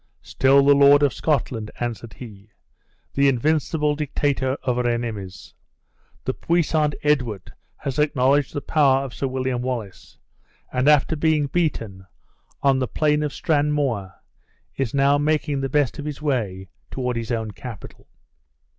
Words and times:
"Still 0.23 0.65
the 0.65 0.73
Lord 0.73 1.03
of 1.03 1.13
Scotland," 1.13 1.69
answered 1.79 2.13
he; 2.13 2.49
"the 3.13 3.27
invincible 3.29 3.95
dictator 3.95 4.57
of 4.63 4.77
her 4.77 4.87
enemies! 4.87 5.53
The 6.25 6.33
puissant 6.33 6.95
Edward 7.03 7.53
has 7.75 7.99
acknowledged 7.99 8.51
the 8.55 8.61
power 8.61 9.05
of 9.05 9.13
Sir 9.13 9.27
William 9.27 9.61
Wallace, 9.61 10.17
and 10.73 10.89
after 10.89 11.15
being 11.15 11.45
beaten 11.45 12.07
on 12.63 12.79
the 12.79 12.87
plain 12.87 13.21
of 13.21 13.31
Stanmore, 13.31 14.15
is 14.75 14.95
now 14.95 15.19
making 15.19 15.61
the 15.61 15.69
best 15.69 15.99
of 15.99 16.05
his 16.05 16.19
way 16.19 16.69
toward 16.89 17.15
his 17.15 17.31
own 17.31 17.51
capital." 17.51 18.07